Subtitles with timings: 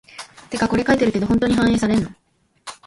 [0.49, 2.09] てかこれ書いてるけど、本当に反映されんの？